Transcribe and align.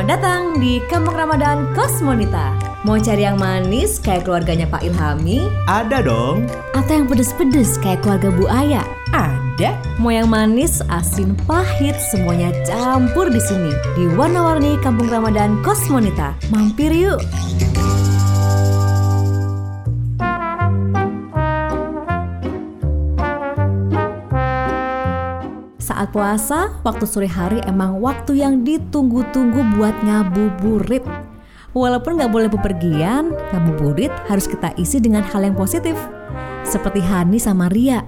Selamat 0.00 0.16
datang 0.16 0.56
di 0.56 0.80
Kampung 0.88 1.12
Ramadan 1.12 1.76
Kosmonita. 1.76 2.56
Mau 2.88 2.96
cari 2.96 3.20
yang 3.20 3.36
manis 3.36 4.00
kayak 4.00 4.24
keluarganya 4.24 4.64
Pak 4.64 4.80
Ilhami? 4.80 5.44
Ada 5.68 6.00
dong. 6.00 6.48
Atau 6.72 7.04
yang 7.04 7.04
pedes-pedes 7.04 7.76
kayak 7.84 8.00
keluarga 8.00 8.32
Bu 8.32 8.48
Aya? 8.48 8.80
Ada. 9.12 9.76
Mau 10.00 10.08
yang 10.08 10.32
manis, 10.32 10.80
asin, 10.88 11.36
pahit, 11.44 12.00
semuanya 12.08 12.48
campur 12.64 13.28
di 13.28 13.44
sini. 13.44 13.76
Di 13.92 14.08
warna-warni 14.16 14.80
Kampung 14.80 15.12
Ramadan 15.12 15.60
Kosmonita. 15.60 16.32
Mampir 16.48 16.96
yuk. 16.96 17.20
Saat 26.00 26.16
puasa, 26.16 26.72
waktu 26.80 27.04
sore 27.04 27.28
hari 27.28 27.60
emang 27.68 28.00
waktu 28.00 28.40
yang 28.40 28.64
ditunggu-tunggu 28.64 29.76
buat 29.76 29.92
ngabuburit. 30.00 31.04
Walaupun 31.76 32.16
nggak 32.16 32.32
boleh 32.32 32.48
bepergian, 32.48 33.36
ngabuburit 33.52 34.08
harus 34.24 34.48
kita 34.48 34.72
isi 34.80 34.96
dengan 34.96 35.20
hal 35.20 35.44
yang 35.44 35.52
positif. 35.52 35.92
Seperti 36.64 37.04
Hani 37.04 37.36
sama 37.36 37.68
Ria. 37.68 38.00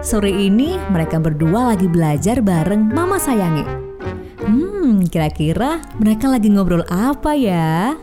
Sore 0.00 0.32
ini 0.32 0.80
mereka 0.88 1.20
berdua 1.20 1.76
lagi 1.76 1.84
belajar 1.84 2.40
bareng 2.40 2.88
Mama 2.88 3.20
Sayangi. 3.20 3.68
Hmm, 4.40 5.04
kira-kira 5.04 5.84
mereka 6.00 6.32
lagi 6.32 6.48
ngobrol 6.48 6.88
apa 6.88 7.36
ya? 7.36 8.00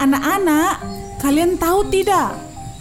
Anak-anak, 0.00 0.89
kalian 1.20 1.60
tahu 1.60 1.86
tidak? 1.92 2.32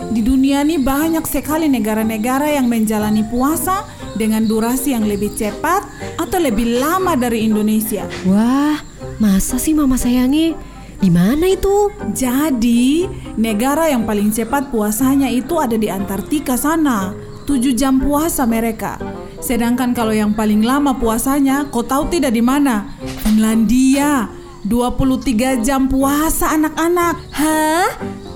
Di 0.09 0.23
dunia 0.23 0.63
ini 0.63 0.79
banyak 0.79 1.27
sekali 1.27 1.67
negara-negara 1.67 2.55
yang 2.55 2.71
menjalani 2.71 3.27
puasa 3.27 3.83
dengan 4.15 4.47
durasi 4.47 4.95
yang 4.95 5.03
lebih 5.03 5.35
cepat 5.35 5.83
atau 6.15 6.39
lebih 6.39 6.79
lama 6.79 7.19
dari 7.19 7.43
Indonesia. 7.43 8.07
Wah, 8.23 8.79
masa 9.19 9.59
sih 9.59 9.75
mama 9.75 9.99
sayangi? 9.99 10.55
Di 10.99 11.07
mana 11.11 11.51
itu? 11.51 11.91
Jadi, 12.15 13.07
negara 13.35 13.91
yang 13.91 14.07
paling 14.07 14.31
cepat 14.31 14.71
puasanya 14.71 15.27
itu 15.31 15.59
ada 15.59 15.75
di 15.75 15.91
Antartika 15.91 16.55
sana. 16.55 17.11
7 17.43 17.75
jam 17.75 17.99
puasa 17.99 18.43
mereka. 18.43 18.99
Sedangkan 19.39 19.95
kalau 19.95 20.11
yang 20.11 20.35
paling 20.35 20.63
lama 20.63 20.95
puasanya, 20.95 21.67
kau 21.71 21.83
tahu 21.83 22.11
tidak 22.11 22.35
di 22.35 22.43
mana? 22.43 22.87
Finlandia. 23.23 24.27
23 24.67 25.63
jam 25.63 25.87
puasa 25.87 26.51
anak-anak. 26.51 27.15
Hah? 27.31 27.87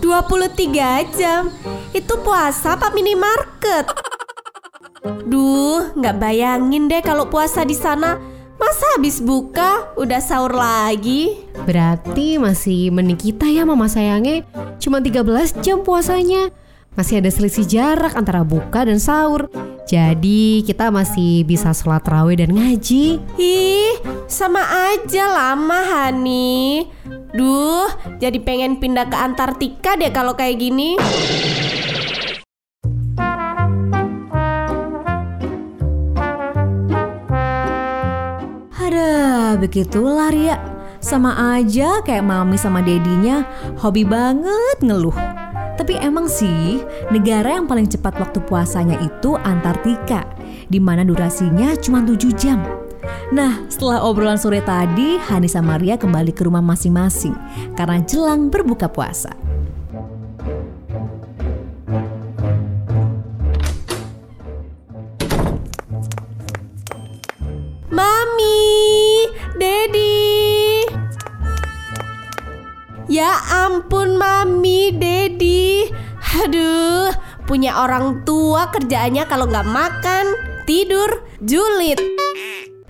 23 0.03 1.15
jam? 1.15 1.47
Itu 1.95 2.19
puasa 2.19 2.75
apa 2.75 2.91
minimarket? 2.91 3.87
Duh, 5.23 5.95
nggak 5.95 6.19
bayangin 6.19 6.91
deh 6.91 6.99
kalau 6.99 7.31
puasa 7.31 7.63
di 7.63 7.71
sana. 7.71 8.19
Masa 8.59 8.99
habis 8.99 9.23
buka 9.23 9.95
udah 9.95 10.19
sahur 10.19 10.51
lagi? 10.51 11.47
Berarti 11.63 12.35
masih 12.35 12.91
mending 12.91 13.15
kita 13.15 13.47
ya 13.47 13.63
mama 13.63 13.87
sayangnya. 13.87 14.43
Cuma 14.75 14.99
13 14.99 15.63
jam 15.63 15.79
puasanya. 15.87 16.51
Masih 16.99 17.23
ada 17.23 17.31
selisih 17.31 17.63
jarak 17.63 18.13
antara 18.19 18.43
buka 18.43 18.83
dan 18.83 18.99
sahur. 18.99 19.47
Jadi 19.83 20.63
kita 20.63 20.87
masih 20.89 21.43
bisa 21.43 21.75
sholat 21.75 22.07
raweh 22.07 22.39
dan 22.39 22.55
ngaji. 22.55 23.19
Ih, 23.35 23.99
sama 24.31 24.63
aja 24.95 25.27
lama 25.27 25.79
Hani. 25.83 26.87
Duh, 27.35 27.89
jadi 28.21 28.39
pengen 28.39 28.79
pindah 28.79 29.09
ke 29.11 29.17
Antartika 29.17 29.99
deh 29.99 30.13
kalau 30.13 30.37
kayak 30.37 30.61
gini. 30.61 30.95
Ada 38.77 39.57
begitulah 39.59 40.31
Ria. 40.31 40.57
Sama 41.03 41.59
aja 41.59 41.99
kayak 42.07 42.23
mami 42.23 42.55
sama 42.55 42.79
dedinya, 42.79 43.43
hobi 43.75 44.07
banget 44.07 44.79
ngeluh. 44.79 45.32
Tapi 45.73 45.97
emang 45.97 46.29
sih, 46.29 46.85
negara 47.09 47.57
yang 47.57 47.65
paling 47.65 47.89
cepat 47.89 48.17
waktu 48.21 48.39
puasanya 48.45 49.01
itu 49.01 49.33
Antartika, 49.41 50.23
di 50.69 50.77
mana 50.77 51.01
durasinya 51.01 51.73
cuma 51.81 52.05
7 52.05 52.29
jam. 52.37 52.61
Nah, 53.33 53.65
setelah 53.65 54.05
obrolan 54.05 54.37
sore 54.37 54.61
tadi, 54.61 55.17
Hani 55.17 55.49
sama 55.49 55.81
Ria 55.81 55.97
kembali 55.97 56.31
ke 56.31 56.45
rumah 56.45 56.61
masing-masing 56.61 57.33
karena 57.73 57.99
jelang 58.05 58.53
berbuka 58.53 58.85
puasa. 58.85 59.33
Ya 73.23 73.39
ampun 73.63 74.19
Mami, 74.19 74.91
Dedi. 74.91 75.87
Aduh, 76.43 77.07
punya 77.47 77.79
orang 77.79 78.27
tua 78.27 78.67
kerjaannya 78.67 79.23
kalau 79.31 79.47
nggak 79.47 79.63
makan, 79.63 80.35
tidur, 80.67 81.23
julid. 81.39 82.03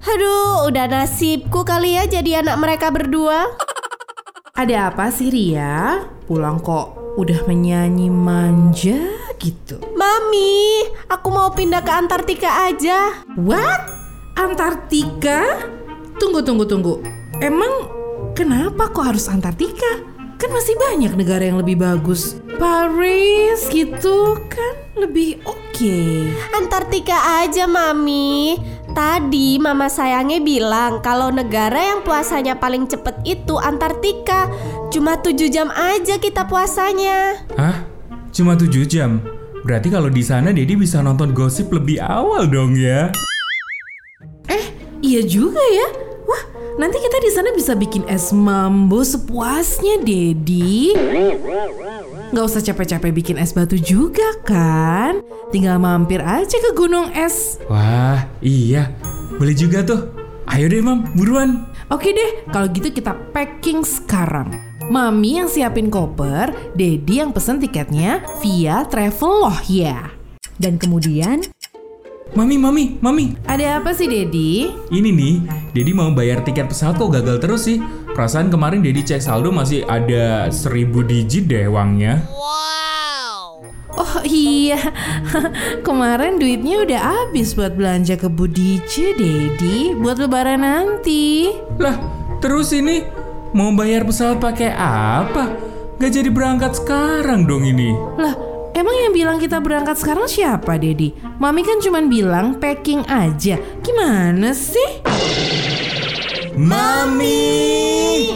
Aduh, 0.02 0.74
udah 0.74 0.90
nasibku 0.90 1.62
kali 1.62 2.02
ya 2.02 2.10
jadi 2.10 2.42
anak 2.42 2.58
mereka 2.58 2.90
berdua. 2.90 3.46
Ada 4.58 4.90
apa 4.90 5.14
sih 5.14 5.30
Ria? 5.30 6.02
Pulang 6.26 6.66
kok 6.66 7.14
udah 7.14 7.46
menyanyi 7.46 8.10
manja 8.10 9.06
gitu. 9.38 9.86
Mami, 9.94 10.82
aku 11.14 11.30
mau 11.30 11.54
pindah 11.54 11.86
ke 11.86 11.94
Antartika 11.94 12.74
aja. 12.74 13.22
What? 13.38 13.86
Antartika? 14.34 15.62
Tunggu, 16.18 16.42
tunggu, 16.42 16.66
tunggu. 16.66 17.06
Emang 17.38 17.86
kenapa 18.34 18.90
kok 18.90 19.14
harus 19.14 19.30
Antartika? 19.30 20.10
Kan 20.44 20.52
masih 20.52 20.76
banyak 20.76 21.16
negara 21.16 21.48
yang 21.48 21.56
lebih 21.64 21.80
bagus. 21.80 22.36
Paris 22.60 23.64
gitu 23.72 24.36
kan 24.52 24.76
lebih 25.00 25.40
oke. 25.48 25.96
Antartika 26.52 27.40
aja, 27.40 27.64
Mami. 27.64 28.60
Tadi 28.92 29.56
mama 29.56 29.88
sayangnya 29.88 30.44
bilang 30.44 31.00
kalau 31.00 31.32
negara 31.32 31.96
yang 31.96 32.04
puasanya 32.04 32.60
paling 32.60 32.92
cepet 32.92 33.24
itu 33.24 33.56
Antartika. 33.56 34.52
Cuma 34.92 35.16
7 35.16 35.48
jam 35.48 35.72
aja 35.72 36.20
kita 36.20 36.44
puasanya. 36.44 37.48
Hah? 37.56 37.88
Cuma 38.36 38.60
7 38.60 38.84
jam? 38.84 39.24
Berarti 39.64 39.96
kalau 39.96 40.12
di 40.12 40.28
sana 40.28 40.52
Dedi 40.52 40.76
bisa 40.76 41.00
nonton 41.00 41.32
gosip 41.32 41.72
lebih 41.72 42.04
awal 42.04 42.52
dong 42.52 42.76
ya? 42.76 43.16
Iya 45.00 45.24
juga 45.24 45.64
ya. 45.72 45.88
Wah, 46.24 46.44
nanti 46.80 46.98
kita 47.00 47.18
di 47.20 47.30
sana 47.32 47.50
bisa 47.52 47.76
bikin 47.76 48.08
es 48.08 48.32
mambo 48.32 49.04
sepuasnya, 49.04 50.02
Dedi. 50.02 50.96
Nggak 52.34 52.46
usah 52.50 52.62
capek-capek 52.66 53.12
bikin 53.14 53.38
es 53.38 53.54
batu 53.54 53.78
juga 53.78 54.26
kan? 54.42 55.22
Tinggal 55.54 55.78
mampir 55.78 56.24
aja 56.24 56.58
ke 56.58 56.72
gunung 56.74 57.14
es. 57.14 57.62
Wah, 57.70 58.26
iya. 58.42 58.90
Boleh 59.38 59.54
juga 59.54 59.86
tuh. 59.86 60.10
Ayo 60.50 60.66
deh, 60.70 60.82
Mam. 60.82 61.14
Buruan. 61.14 61.70
Oke 61.94 62.10
deh, 62.10 62.48
kalau 62.50 62.68
gitu 62.74 62.90
kita 62.90 63.14
packing 63.32 63.86
sekarang. 63.86 64.50
Mami 64.92 65.40
yang 65.40 65.48
siapin 65.48 65.88
koper, 65.88 66.52
Dedi 66.76 67.24
yang 67.24 67.32
pesen 67.32 67.62
tiketnya 67.62 68.20
via 68.44 68.84
Traveloh 68.90 69.56
ya. 69.70 70.12
Dan 70.60 70.76
kemudian 70.76 71.42
Mami, 72.34 72.58
Mami, 72.58 72.98
Mami. 72.98 73.38
Ada 73.46 73.78
apa 73.78 73.94
sih 73.94 74.10
Dedi? 74.10 74.66
Ini 74.90 75.10
nih, 75.14 75.36
Dedi 75.70 75.94
mau 75.94 76.10
bayar 76.10 76.42
tiket 76.42 76.66
pesawat 76.66 76.98
kok 76.98 77.14
gagal 77.14 77.38
terus 77.38 77.70
sih. 77.70 77.78
Perasaan 78.18 78.50
kemarin 78.50 78.82
Dedi 78.82 79.06
cek 79.06 79.22
saldo 79.22 79.54
masih 79.54 79.86
ada 79.86 80.50
1000 80.50 81.06
digit 81.06 81.46
deh 81.46 81.70
uangnya. 81.70 82.26
Oh 83.94 84.18
iya, 84.26 84.82
kemarin 85.88 86.42
duitnya 86.42 86.82
udah 86.82 87.02
habis 87.06 87.54
buat 87.54 87.78
belanja 87.78 88.18
ke 88.18 88.26
Budice, 88.26 89.14
Dedi, 89.14 89.94
buat 89.94 90.18
lebaran 90.18 90.66
nanti. 90.66 91.54
Lah, 91.78 92.02
terus 92.42 92.74
ini 92.74 93.06
mau 93.54 93.70
bayar 93.78 94.10
pesawat 94.10 94.42
pakai 94.42 94.74
apa? 94.74 95.54
Gak 96.02 96.10
jadi 96.10 96.34
berangkat 96.34 96.82
sekarang 96.82 97.46
dong 97.46 97.70
ini. 97.70 97.94
Lah, 98.18 98.34
emang 98.74 98.96
yang 99.08 99.14
bilang 99.14 99.38
kita 99.40 99.58
berangkat 99.64 99.98
sekarang 99.98 100.28
siapa, 100.28 100.78
Dedi? 100.78 101.14
Mami 101.40 101.62
kan 101.64 101.80
cuman 101.80 102.06
bilang 102.12 102.60
packing 102.60 103.06
aja. 103.08 103.58
Gimana 103.82 104.52
sih? 104.54 105.02
Mami! 106.54 108.36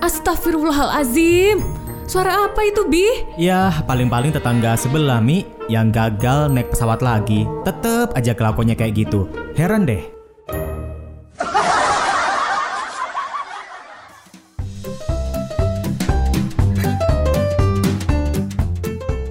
Astagfirullahalazim. 0.00 1.60
Suara 2.04 2.46
apa 2.46 2.60
itu, 2.68 2.84
Bi? 2.84 3.04
Ya, 3.40 3.72
paling-paling 3.88 4.30
tetangga 4.30 4.76
sebelah 4.76 5.24
Mi 5.24 5.48
yang 5.72 5.88
gagal 5.88 6.52
naik 6.52 6.70
pesawat 6.70 7.00
lagi. 7.00 7.48
Tetep 7.64 8.12
aja 8.12 8.36
kelakuannya 8.36 8.76
kayak 8.76 9.08
gitu. 9.08 9.24
Heran 9.56 9.88
deh. 9.88 10.13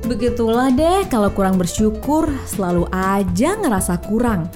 Begitulah 0.03 0.67
deh 0.67 1.07
kalau 1.07 1.31
kurang 1.31 1.55
bersyukur 1.55 2.27
selalu 2.43 2.83
aja 2.91 3.55
ngerasa 3.55 4.03
kurang. 4.03 4.51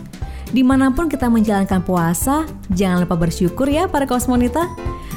Di 0.52 0.60
mana 0.60 0.92
pun 0.92 1.08
kita 1.08 1.32
menjalankan 1.32 1.84
puasa, 1.88 2.44
jangan 2.72 3.04
lupa 3.08 3.16
bersyukur 3.16 3.68
ya 3.68 3.88
para 3.88 4.04
kosmonita. 4.04 4.68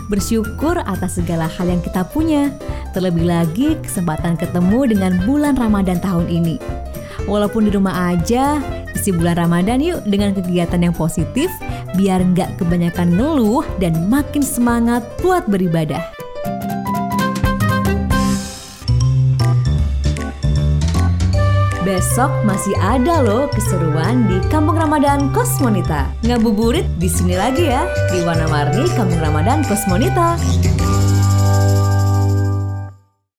Bersyukur 0.07 0.83
atas 0.87 1.19
segala 1.19 1.51
hal 1.51 1.71
yang 1.71 1.83
kita 1.83 2.07
punya. 2.07 2.51
Terlebih 2.95 3.27
lagi 3.27 3.79
kesempatan 3.83 4.39
ketemu 4.39 4.91
dengan 4.91 5.19
bulan 5.27 5.55
Ramadan 5.55 6.03
tahun 6.03 6.27
ini. 6.27 6.59
Walaupun 7.27 7.67
di 7.67 7.71
rumah 7.75 8.15
aja, 8.15 8.59
isi 8.95 9.11
bulan 9.15 9.39
Ramadan 9.39 9.79
yuk 9.83 10.03
dengan 10.07 10.35
kegiatan 10.35 10.83
yang 10.83 10.95
positif 10.95 11.51
biar 11.95 12.23
nggak 12.23 12.59
kebanyakan 12.59 13.15
ngeluh 13.15 13.67
dan 13.83 14.07
makin 14.07 14.43
semangat 14.43 15.03
buat 15.23 15.47
beribadah. 15.47 16.20
Besok 21.91 22.31
masih 22.47 22.71
ada 22.79 23.19
loh 23.19 23.51
keseruan 23.51 24.23
di 24.31 24.39
Kampung 24.47 24.79
Ramadan 24.79 25.35
Kosmonita. 25.35 26.07
Ngabuburit 26.23 26.87
di 27.03 27.11
sini 27.11 27.35
lagi 27.35 27.67
ya, 27.67 27.83
di 28.15 28.23
Warna-Warni 28.23 28.87
Kampung 28.95 29.19
Ramadan 29.19 29.67
Kosmonita. 29.67 30.39